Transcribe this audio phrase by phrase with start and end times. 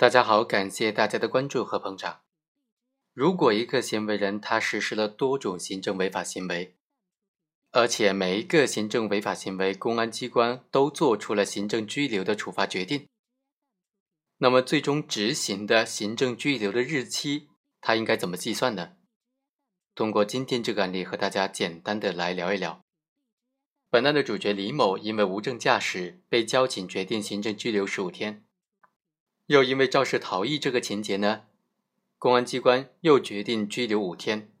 [0.00, 2.22] 大家好，感谢大家的关注和捧场。
[3.12, 6.78] 如果一个行为人他实施了多种行政违法行为，
[7.72, 13.08] 而且每一个行政违法行为，公安机关都做出了行政拘留的处罚决定，
[14.38, 17.50] 那么最终执行的行政拘留的日期，
[17.82, 18.92] 他应该怎么计算呢？
[19.94, 22.80] 通过今天这个案例和大家简单的来聊一聊。
[23.90, 28.46] 本案的主角李某因为无证驾驶被交警决定行政拘留十五天。
[29.50, 31.42] 又因为肇事逃逸这个情节呢，
[32.18, 34.52] 公安机关又决定拘留五天。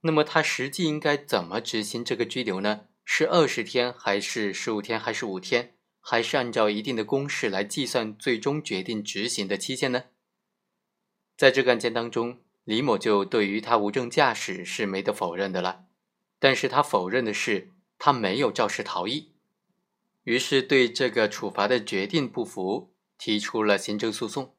[0.00, 2.86] 那么他实际应该怎么执行这个拘留呢？
[3.04, 5.74] 是二十天，还是十五天，还是五天？
[6.00, 10.04] 还是按照一定的公式来计算最终决定执行的期限呢？
[11.36, 15.84] 在这个案件当中，李某就对于他无证驾驶是没得否认的了，
[16.38, 19.32] 但是他否认的是他没有肇事逃逸，
[20.22, 22.93] 于是对这个处罚的决定不服。
[23.16, 24.56] 提出了行政诉讼，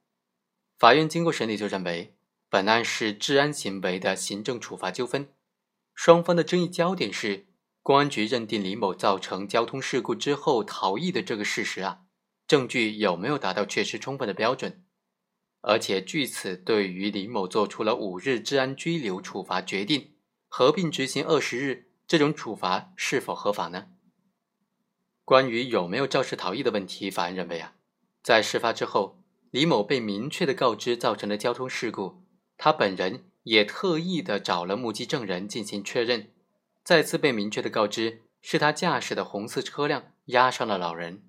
[0.78, 2.16] 法院经过审理就认为，
[2.50, 5.30] 本案是治安行为的行政处罚纠纷，
[5.94, 7.48] 双方的争议焦点是
[7.82, 12.02] 公安局认定李某造成交通事故之后逃逸的这个事实啊，
[12.48, 14.84] 证据有没有达到确实充分的标准，
[15.62, 20.16] 而且据此对于李某做出了五日治安拘留处罚决定，
[20.48, 23.88] 合并执行二十日，这种处罚是否合法呢？
[25.24, 27.74] 关于有没有肇事逃逸的问题，法院认为啊。
[28.26, 29.20] 在事发之后，
[29.52, 32.24] 李某被明确的告知造成了交通事故，
[32.58, 36.32] 他本人也特意的找了目击证人进行确认，
[36.84, 41.22] 再次被明确的告知是他驾驶的红色车辆压伤了老人，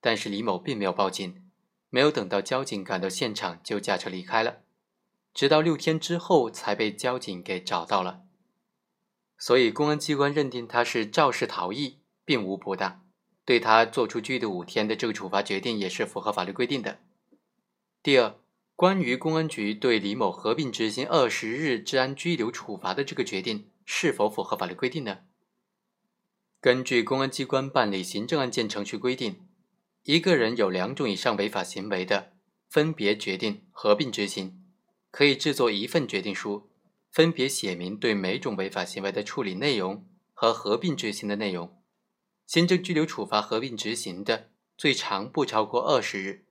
[0.00, 1.48] 但是李某并没有报警，
[1.88, 4.62] 没有等到交警赶到现场就驾车离开了，
[5.32, 8.22] 直到六天之后才被交警给找到了，
[9.38, 13.06] 所以公安机关认定他是肇事逃逸，并无不当。
[13.50, 17.00] 对他作出拘留五天的这个处罚决定也是符合法律规定的。
[18.00, 18.36] 第二，
[18.76, 25.22] 关于公安局对李某合并执行二十日治安拘留处罚的这个决定是否符合法律规定呢？
[26.60, 29.48] 根据公安机关办理行政案件程序规定，
[30.04, 32.34] 一个人有两种以上违法行为的，
[32.68, 34.62] 分别决定合并执行，
[35.10, 36.70] 可以制作一份决定书，
[37.10, 41.79] 分别写明对每种违法行为的处理内容和合并执行的内容。
[42.50, 46.46] 行政拘留处罚合并执行的最长不超过二十日，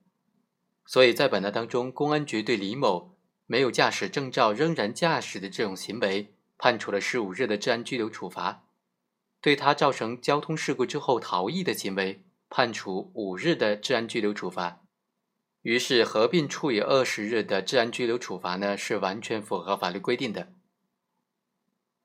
[0.86, 8.64] 所以在本案当中，公安局对李某没有驾驶证照仍然驾驶的这种行为，判处了十五日的治安拘留处罚；
[9.42, 14.80] 对他造成交通事故之后逃逸的行为，判处五日的治安拘留处罚。
[15.60, 20.50] 于是合并处以二十日的治安拘留处罚呢，是完全符合法律规定的。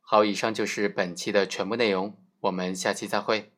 [0.01, 3.53] 好，以上就是本期的全部内容，我们下期再会。